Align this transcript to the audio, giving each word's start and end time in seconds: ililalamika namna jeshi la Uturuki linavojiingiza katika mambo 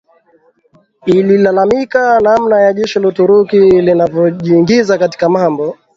ililalamika 1.05 2.19
namna 2.19 2.73
jeshi 2.73 2.99
la 2.99 3.07
Uturuki 3.07 3.57
linavojiingiza 3.59 4.97
katika 4.97 5.29
mambo 5.29 5.77